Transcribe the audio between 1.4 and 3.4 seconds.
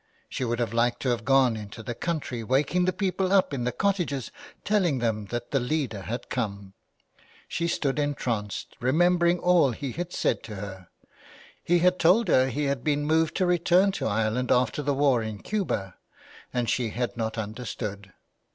into the country waking the people